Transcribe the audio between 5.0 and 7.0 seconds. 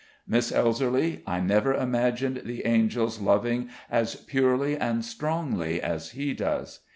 strongly as he does.